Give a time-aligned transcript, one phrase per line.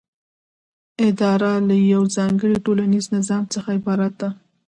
[1.07, 4.29] اداره له یوه ځانګړي ټولنیز نظام څخه عبارت ده.